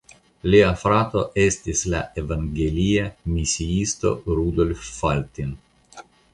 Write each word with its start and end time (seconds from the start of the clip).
Lia 0.53 0.69
frato 0.83 1.21
estis 1.41 1.83
la 1.95 1.99
evangelia 2.23 3.05
misiisto 3.37 4.17
Rudolf 4.41 4.85
Faltin. 4.99 5.57